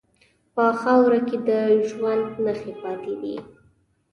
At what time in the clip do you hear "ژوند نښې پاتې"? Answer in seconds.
1.87-3.13